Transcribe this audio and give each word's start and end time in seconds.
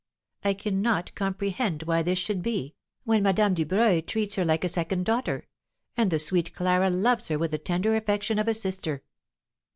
I 0.43 0.55
cannot 0.55 1.13
comprehend 1.13 1.83
why 1.83 2.01
this 2.01 2.17
should 2.17 2.41
be, 2.41 2.73
when 3.03 3.21
Madame 3.21 3.53
Dubreuil 3.53 4.01
treats 4.01 4.33
her 4.33 4.43
like 4.43 4.63
a 4.63 4.67
second 4.67 5.05
daughter, 5.05 5.45
and 5.95 6.09
the 6.09 6.17
sweet 6.17 6.55
Clara 6.55 6.89
loves 6.89 7.27
her 7.27 7.37
with 7.37 7.51
the 7.51 7.59
tender 7.59 7.95
affection 7.95 8.39
of 8.39 8.47
a 8.47 8.55
sister." 8.55 9.03